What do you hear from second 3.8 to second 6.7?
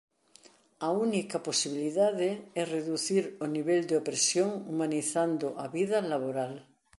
de opresión humanizando a vida laboral.